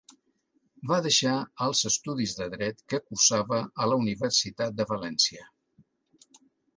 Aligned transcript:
Va 0.91 0.95
deixar 1.07 1.33
els 1.65 1.81
estudis 1.89 2.33
de 2.39 2.47
dret 2.53 2.81
que 2.93 2.99
cursava 3.09 3.59
a 3.85 3.89
la 3.91 3.99
Universitat 4.07 4.79
de 4.81 4.87
València. 4.93 5.45